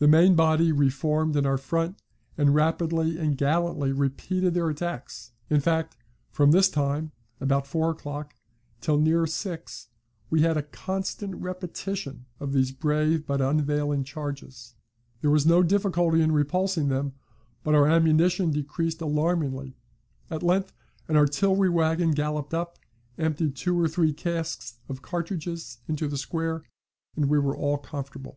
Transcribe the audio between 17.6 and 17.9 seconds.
but our